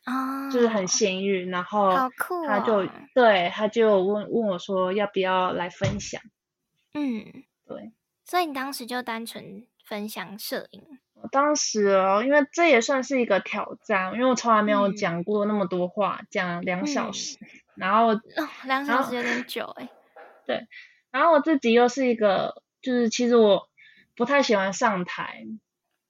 [0.04, 1.94] 啊，就是很幸运，然后
[2.46, 6.22] 他就对他就问问我说要不要来分享，
[6.94, 7.94] 嗯，对，
[8.26, 10.84] 所以你当时就单纯分享摄影。
[11.14, 17.38] 我当时哦，因为这也算是一个挑战，因为我从来没有讲过那么多话，讲两小时，
[17.76, 18.20] 然后
[18.66, 19.88] 两小时有点久哎，
[20.46, 20.68] 对，
[21.12, 23.70] 然后我自己又是一个，就是其实我
[24.18, 25.46] 不太喜欢上台。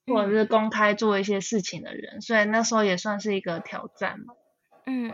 [0.05, 4.33] 或者是公开做一些事情的人，所以那时候也算是一个挑战嘛。
[4.85, 5.13] 嗯，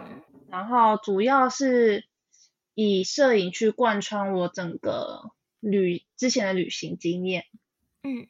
[0.49, 2.05] 然后主要是
[2.73, 7.45] 以摄影去贯穿我整个旅之前的旅行经验。
[8.01, 8.27] 嗯，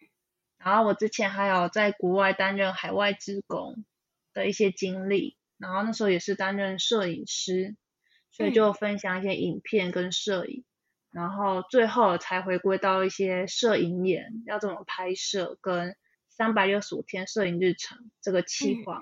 [0.57, 3.85] 然后我之前还有在国外担任海外职工
[4.33, 7.77] 的一些经历，然后那时候也是担任摄影师，
[8.31, 10.65] 所以就分享一些影片跟摄影。
[11.11, 15.95] 然后最后才回归到一些摄影眼要怎么拍摄跟
[16.39, 19.01] 三百六十五天摄影日程这个计划。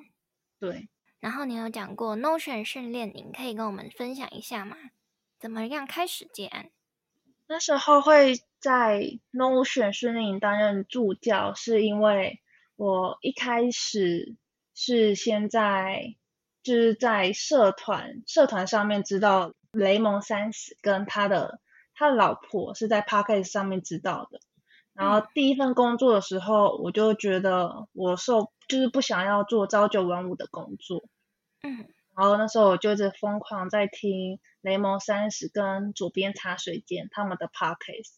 [0.60, 0.90] 对。
[1.20, 4.76] 然后你有讲过 Notion 训练营，可以跟我们分享一下吗？
[5.40, 6.72] 怎么样开始接案？
[7.46, 12.42] 那时候会在 Notion 训练营担任助教，是因为
[12.76, 14.36] 我一开始
[14.74, 16.16] 是先在
[16.64, 21.62] 就是在社团社团上面知道雷蒙三十跟他的
[21.94, 24.40] 他的老婆是在 p a r k e 上面知道的。
[24.98, 31.04] 然后第一份工作的时候，我就觉得我受就是不想要做朝九晚五的工作，
[31.62, 38.16] 嗯，然后那时候我就一直疯狂在听雷蒙三十跟左边茶水间他们的 podcast，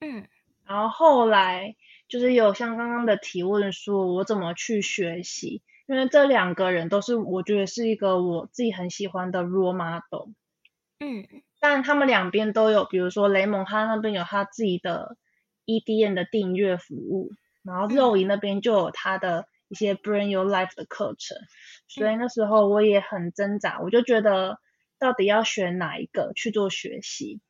[0.00, 0.26] 嗯，
[0.66, 1.76] 然后后来
[2.08, 5.62] 就是有像刚刚的提问说，我怎么去学习？
[5.86, 10.30] 因为这两个人都是我觉得是一个我自己很喜欢的 role model，
[10.98, 11.24] 嗯，
[11.60, 15.16] 但他们两边都有，比如说雷蒙他那边有他自己的。
[15.66, 21.36] EDN 的订阅服务，然后肉营那边就有他的一些 Bring Your Life 的课程，
[21.88, 24.60] 所以那时候我也很挣扎，我就觉得
[25.00, 27.40] 到底要选哪一个去做学习，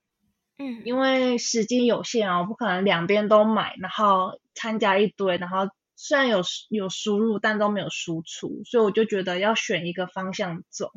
[0.57, 10.91] 嗯，因为时间有限啊，我不可能两边都买，然后参加一堆，然后虽然有有输入，但都没有输出，所以我就觉得要选一个方向走，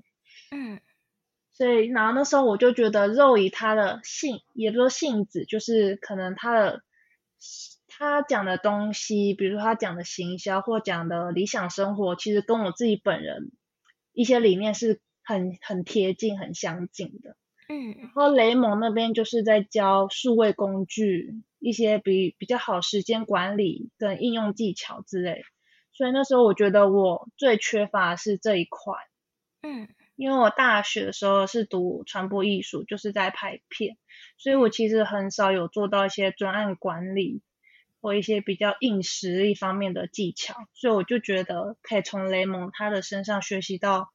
[0.52, 0.80] 嗯，
[1.52, 6.82] 所以然后那时候我就觉得肉姨他的性，也不说性子，就是可能他的。
[7.88, 13.52] 他讲的东西，比如说他讲的行销或讲的理想生活，其实跟我自己本人
[14.14, 17.36] 一些理念是很很贴近、很相近的。
[17.68, 25.44] 嗯，然后雷蒙那边就是在教数位工具，一些比比较好时间管理跟应用技巧之类。
[25.92, 28.94] 所以那时候我觉得我最缺乏是这一块。
[29.62, 29.88] 嗯，
[30.20, 33.98] 因为我大学的时候是读传播艺术，就是在拍片。
[34.38, 37.42] 所以我其实很少有做到一些专案管理
[38.02, 44.12] 或一些比较硬实力方面的技巧，所以我就觉得可以从雷蒙他的身上学习到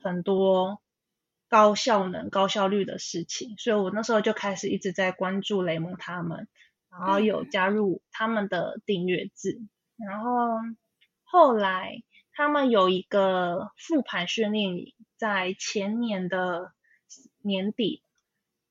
[0.00, 0.80] 很多
[1.48, 6.46] 高效能、高效率的事情，所以我那时候就开始一直在关注雷蒙他们，
[6.90, 9.60] 然后有加入他们的订阅制，
[9.96, 10.30] 然后
[11.24, 12.02] 后来
[12.40, 16.72] 他们有一个复盘训练营，在前年的
[17.42, 18.02] 年底。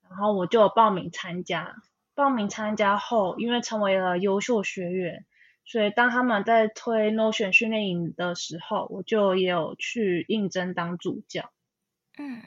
[0.09, 1.75] 然后我就报名参加，
[2.15, 5.23] 报名参加后，因为成为了优秀学员，
[5.65, 11.51] 所以当他们在推 Notion 训练营的时候，我就也有去应征当助教。
[12.17, 12.41] 嗯，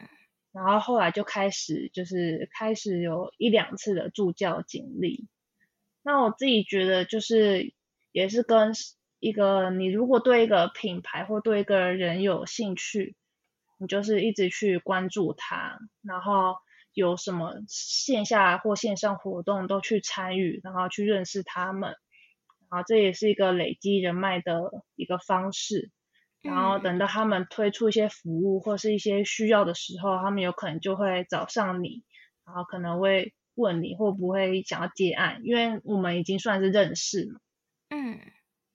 [0.50, 5.28] 然后后来就开始就是开始有一两次的助教经历。
[6.02, 7.72] 那我自己觉得就是
[8.11, 8.72] 也是跟
[9.22, 13.16] 一个你如果对一个品牌或对一个人有兴趣，
[13.78, 16.56] 你就是一直去关注他，然后。
[16.94, 21.96] 有什么线下或线上活动都去参与，然后去认识他们，
[22.68, 25.90] 然后这也是一个累积人脉的一个方式。
[26.42, 32.04] 然后等到他们推出一些服务或是一些需要的时候，他们有可能就会找上你，
[32.44, 37.40] 然后可能会问你会不会想要接案，因为我们已经算是认识嘛。
[37.88, 38.20] 嗯，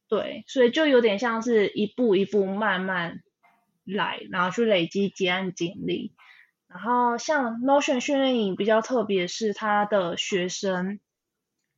[0.09, 3.21] 对，所以就有点像是一步一步慢慢
[3.83, 6.13] 来，然后去累积结案经历。
[6.67, 10.99] 然后像 Notion 训练营比较特别，是他的学生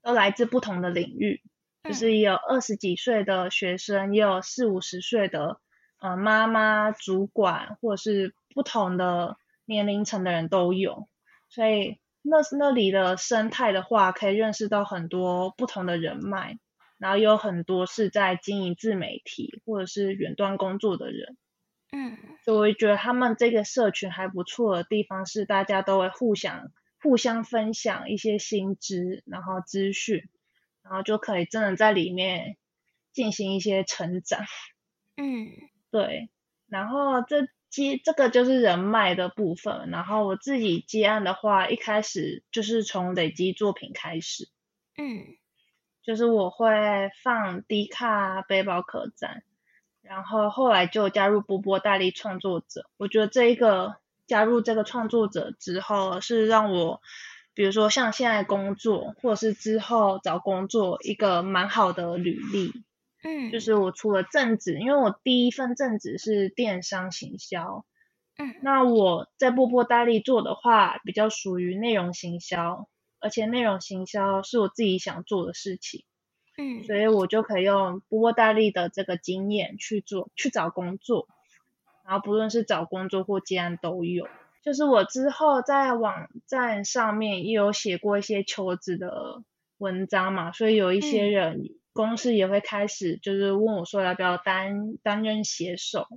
[0.01, 1.41] 都来自不同的领域，
[1.83, 5.59] 就是有二十几岁的学生，也有四五十岁的
[5.99, 11.07] 呃妈妈、主管，或者是不同的年龄层的人都有。
[11.49, 16.57] 所以那那里的生态的话，可以认识到很多不同的人脉，
[16.99, 21.35] 然后有很多是在经营自媒体或者是远端工作的人。
[21.91, 30.29] 嗯，所以我觉得他们这个社群还不错的地方是，大家都会互相互相分享一些新知，然后资讯，
[30.83, 32.57] 然后就可以真的在里面
[33.11, 34.45] 进行一些成长。
[35.17, 35.47] 嗯，
[35.89, 36.29] 对。
[36.67, 39.89] 然后这接这个就是人脉的部分。
[39.89, 44.47] 然后我自己接案的话，一开始就是从累积作品开始。
[44.95, 45.25] 嗯，
[46.09, 49.43] 就是我会放低卡背包客栈。
[50.01, 56.99] 然后后来就加入波波大力创作者，我觉得这一个加入这个创作者之后，是让我，
[57.53, 62.73] 比如说像现在工作，或者是之后找工作一个蛮好的履历。
[63.23, 67.85] 嗯，就是我除了正职，因为我第一份正职是电商行销。
[68.39, 72.87] 嗯，那我在波波大力做的话，比较属于内容行销，
[73.19, 76.05] 而且内容行销是我自己想做的事情。
[76.57, 81.27] 嗯，所以我就可以用波波大力的这个经验去做，去找工作，
[82.05, 84.27] 然后不论是找工作或接案都有。
[84.61, 89.41] 就是我之后在网站上面也有写过一些求职的
[89.77, 91.63] 文章嘛，所以有一些人
[91.93, 96.07] 公司也会开始就是问我说要不要担担任写手，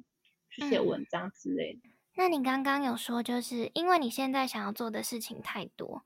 [0.50, 1.88] 去写文章之类的。
[2.16, 6.02] 那你刚刚有说，就是因为你现在想要做的事情太多，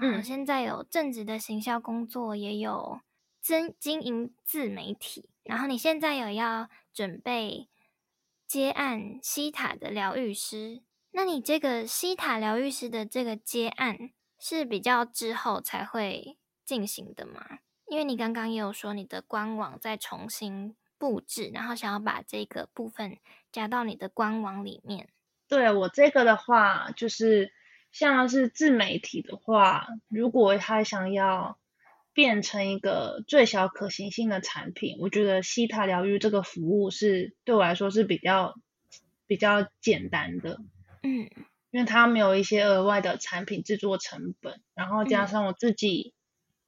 [0.00, 3.00] 嗯，现在有正职的行销工作，也有
[3.40, 7.68] 经经营自媒体，然后你现在有要准备
[8.46, 10.82] 接案西塔的疗愈师。
[11.12, 17.60] 那你这个西塔疗愈师的这个接案是比较之后才会进行的吗？
[17.86, 23.18] 因为你刚刚也有说你的官网在重新布置，然后想要把这个部分
[23.52, 25.08] 加到你的官网里面。
[25.46, 27.52] 对我这个的话，就是
[27.94, 31.56] 像是自媒体的话，如果他想要
[32.12, 38.56] 变成一个最小可行性的产品，我觉得西塔疗愈这个服务是对我来说是比较
[39.28, 40.58] 比较简单的。
[41.04, 41.30] 嗯，
[41.70, 46.14] 因为它没有一些额外的产品制作成本，然后加上我自己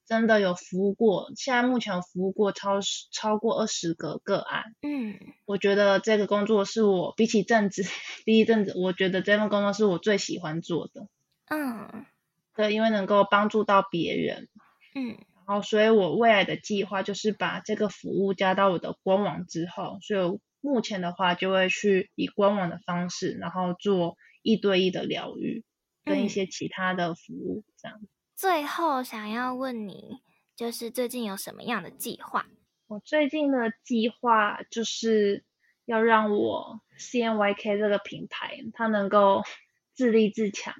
[0.06, 2.78] 真的有服务过，现在目前服务过超
[3.10, 4.76] 超过二十个个案。
[4.80, 7.82] 嗯，我觉得这个工作是我比起正职，
[8.24, 11.08] 第一正职，我觉得这份工作是我最喜欢做的。
[11.48, 12.06] 嗯，
[12.54, 14.48] 对，因为能够帮助到别人。
[14.94, 24.16] 嗯，然后所以我未来的计划就是把这个服务加到我的官网之后，所以目前的话就会去以官网的方式，然后做。
[24.48, 25.64] 一对一的疗愈
[26.04, 28.00] 跟一些其他的服务，这样。
[28.36, 30.20] 最后想要问你，
[30.54, 32.46] 就是最近有什么样的计划？
[32.86, 35.44] 我最近的计划就是
[35.84, 39.42] 要让我 CNYK 这个品牌，它能够
[39.96, 40.76] 自立自强。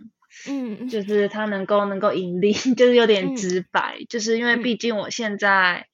[0.49, 5.87] 嗯，就是它能够能够盈利， 就是有点直白，就是因为毕竟我现在。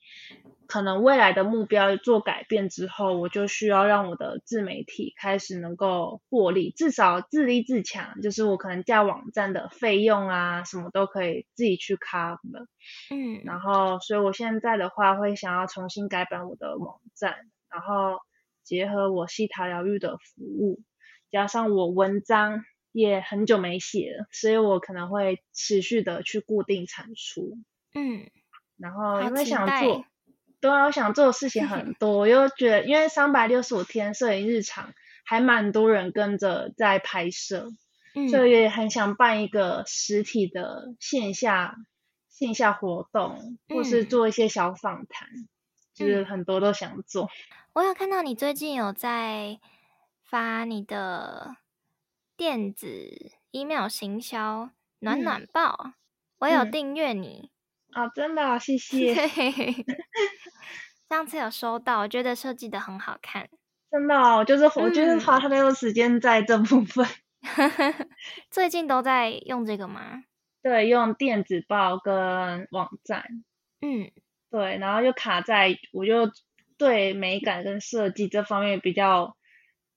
[0.69, 8.23] 可能未来的目标做改变之后，我就需要让我的自媒体开始能够获利，至少自立自强。
[8.23, 12.39] 就是我可能架网站的费用啊，什么都可以自己去 cover。
[13.11, 17.35] 嗯，然后，所以我现在的话会想要重新改版我的网站，
[17.71, 18.21] 然后
[18.65, 20.81] 结合我西塔疗愈的服务，
[21.31, 27.59] 加上我文章也很久没写了，所以我可能会持续的去固定产出。
[27.95, 28.31] 嗯，
[28.77, 30.05] 然后因为想做。
[30.61, 37.73] 对啊，我想做的事情很多，我又觉得，因为三百六十五天摄影日常，还蛮多人跟着在拍摄，
[38.31, 41.75] 所以也很想办一个实体的线下
[42.29, 45.29] 线下活动，或是做一些小访谈，
[45.95, 47.29] 就是很多都想做。
[47.73, 49.59] 我有看到你最近有在
[50.23, 51.57] 发你的
[52.37, 54.71] 电子 email 行销
[55.01, 55.93] 暖暖报，
[56.39, 57.51] 我有订阅你。
[57.95, 59.15] 哦，真的，谢谢。
[61.09, 63.49] 上次有收到，我觉得设计的很好看。
[63.91, 67.07] 真的，我就是我就是花太多时间在这部分。
[68.51, 70.25] 最近都在用这个吗？
[70.63, 73.45] 对，用电子报跟网站。
[73.83, 74.11] 嗯，
[74.51, 76.31] 对，然后又卡在，我就
[76.79, 79.37] 对美感跟设计这方面比较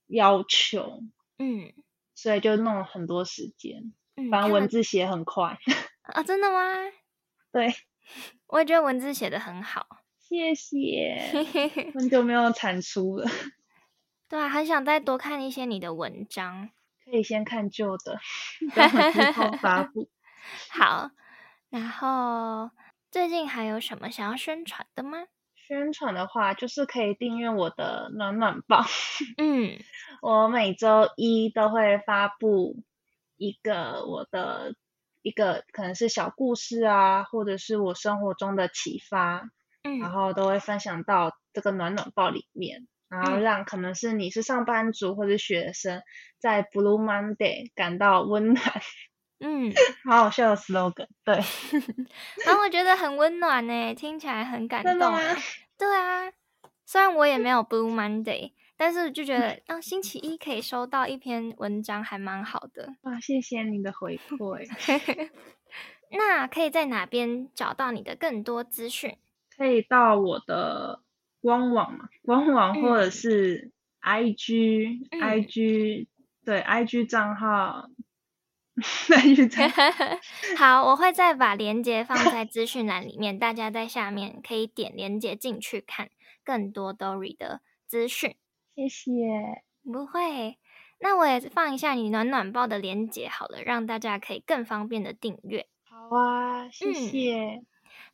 [0.08, 1.00] 要求。
[1.38, 1.72] 嗯，
[2.16, 3.92] 所以就弄了很多时间。
[4.16, 5.56] 嗯，反正文字写很快。
[6.02, 6.56] 啊， 真的吗？
[7.52, 7.72] 对，
[8.48, 9.86] 我也觉得文字写的很好，
[10.18, 11.20] 谢谢。
[11.94, 13.30] 很久没有产出了，
[14.28, 16.70] 对啊，很想再多看一些你的文章，
[17.04, 18.18] 可以先看旧的，
[18.74, 20.08] 等会之后发布。
[20.70, 21.10] 好，
[21.70, 22.70] 然后
[23.10, 25.26] 最近还有什么想要宣传的吗？
[25.66, 28.84] 宣传的话，就是可以订阅我的暖暖报。
[29.38, 29.78] 嗯，
[30.22, 32.76] 我每周一都会发布
[33.36, 34.74] 一个我的。
[35.22, 39.50] 一个可能是小故事啊，或者是我生活中的启发，
[39.82, 46.02] 嗯，然后都会分享到这个暖暖包里面，然后让可能是你是上班族或者学生，
[46.38, 48.62] 在 Blue Monday 感到温暖，
[49.40, 49.72] 嗯，
[50.08, 51.34] 好好笑的 slogan，对，
[52.46, 54.98] 然后我觉得很温暖呢，听起来很感动，
[55.78, 56.30] 对啊，
[56.84, 58.52] 虽然我也没有 Blue Monday。
[58.78, 62.92] 但是就觉得，让星期一可以收到一篇文章还蛮好的。
[63.04, 64.68] 哇，谢谢你的回馈。
[66.10, 69.16] 那可以在哪边找到你的更多资讯？
[69.56, 71.00] 可以到我的
[71.40, 73.70] 官网嘛，官网或者是
[74.02, 76.06] IG，IG
[76.44, 77.88] 对 IG 账号
[78.76, 79.82] ，IG 账号。
[80.56, 86.10] 好，我会再把链接放在资讯栏里面，大家在下面可以点链接进去看
[86.44, 88.36] 更多 Dory 的资讯。
[88.74, 89.12] 谢谢，
[89.82, 90.58] 不会。
[90.98, 95.66] 那我也放一下你暖暖包的链接好了，让大家可以更方便的订阅。
[95.84, 97.62] 好啊，谢谢。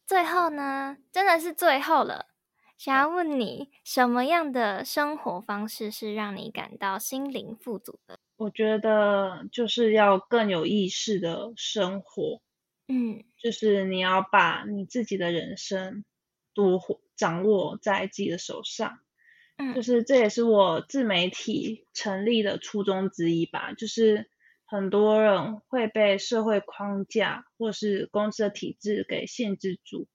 [0.06, 2.26] 最后呢，真的是最后了，
[2.76, 8.18] 想要问你，什么样的生活方式是让你感到心灵富足的？
[8.42, 12.42] 我觉得就是要更有意识的生活，
[12.88, 16.04] 嗯，就是你要把你自己的人生
[16.52, 16.80] 多
[17.14, 18.98] 掌握在自己的手上。
[19.56, 23.74] 嗯，就是这也是我自媒体成立的初衷之一吧。
[23.74, 24.28] 就是
[24.64, 30.08] 很多人会被社会框架或是公司的体制给限制住。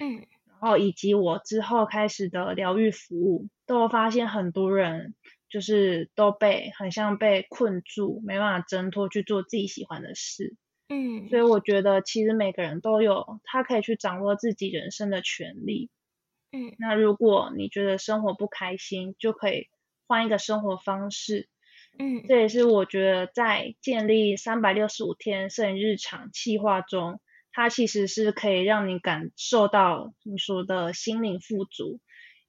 [0.00, 0.26] 嗯。
[0.46, 5.14] 然后，以及我之后开始的疗愈服务，都发现很多人
[5.54, 10.56] 就是都被很像被困住，没办法挣脱去做自己喜欢的事。
[10.88, 15.90] 嗯，所以我觉得其实每个人都有他可以去掌握自己人生的权利。
[16.50, 19.68] 嗯，那如果你觉得生活不开心，就可以
[20.08, 21.48] 换一个生活方式。
[21.96, 27.20] 嗯，这也是我觉得在建立三百六十五天摄影日常计划中。
[27.52, 32.00] 它其实是可以让你感受到你说的心灵富足，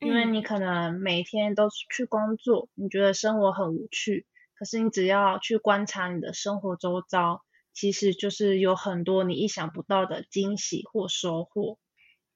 [0.06, 7.44] 因为你可能每天都去工作，你觉得生活很无趣，可是你只要去观察你的生活周遭，
[7.74, 11.78] 其实就是有很多你意想不到的惊喜或收获，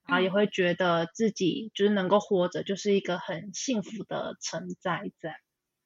[0.06, 5.40] 然后也会觉得自己就是能够活着，就是一个很幸福的存在在。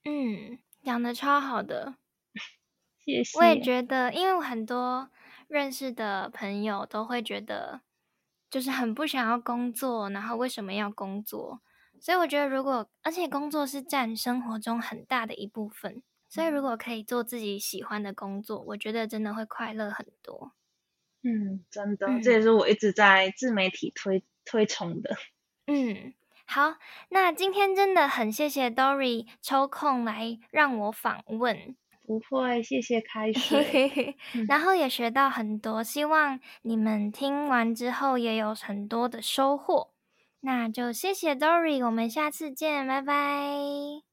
[0.05, 1.95] 嗯，讲的超好的，
[3.05, 3.37] 谢谢。
[3.37, 5.09] 我也觉得，因为很多。
[5.49, 7.81] 认识的朋友都会觉得，
[8.49, 11.61] 就是很不想要工作，然后为什么要工作？
[12.03, 20.51] 所以我觉得，如果而且工作是占生活中很大的一部分，所以如果可以做自己喜欢的工作，我觉得真的会快乐很多。
[21.23, 25.15] 嗯，真的，这也是我一直在自媒体推推崇的。
[25.67, 26.13] 嗯，
[26.45, 26.75] 好，
[27.07, 31.77] 那今天真的很谢谢 Dory 抽空来让我访问。
[32.05, 34.17] 不会，谢谢开水，
[34.49, 39.92] 然后也学到很多，希望你们听完之后也有很多的收获。
[40.45, 44.12] 那就谢谢 Dory，我们下次见，拜拜。